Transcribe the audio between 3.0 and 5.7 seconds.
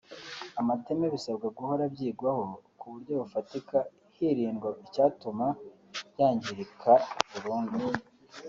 bufatika hirindwa icyatuma